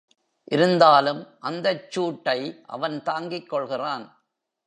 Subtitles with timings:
[0.43, 1.27] இருந்தாலும்
[1.39, 2.61] அந்தச் சூட்டை
[2.67, 4.05] அவன் தாங்கிக் கொள்கிறான்.